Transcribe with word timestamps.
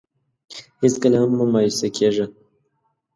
هېڅکله 0.83 1.17
هم 1.21 1.31
مه 1.37 1.45
مایوسه 1.51 1.87
کېږه. 1.97 2.25